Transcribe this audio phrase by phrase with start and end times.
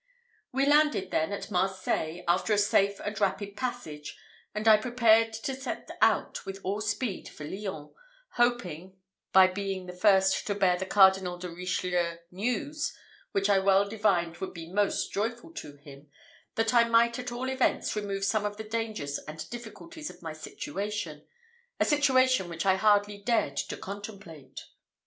[0.51, 4.17] We landed, then, at Marseilles, after a safe and rapid passage,
[4.55, 7.91] and I prepared to set out with all speed for Lyons,
[8.31, 8.97] hoping,
[9.31, 12.97] by being the first to bear the Cardinal de Richelieu news,
[13.31, 16.09] which I well divined would be most joyful to him,
[16.55, 20.33] that I might at all events remove some of the dangers and difficulties of my
[20.33, 21.27] situation
[21.79, 24.61] a situation which I hardly dared to contemplate.